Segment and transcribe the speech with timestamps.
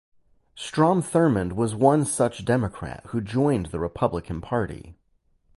[0.55, 4.95] Strom Thurmond was one such Democrat who joined the Republican party.